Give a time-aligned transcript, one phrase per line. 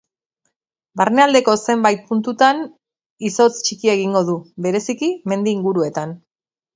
[1.01, 2.63] Barnealdeko zenbait puntutan
[3.29, 6.15] izotz txikia egingo du, bereziki mendi inguruetan.